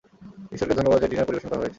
[0.51, 1.69] ঈশ্বরকে ধন্যবাদ যে ডিনার পরিবেশন করা হয়েছে!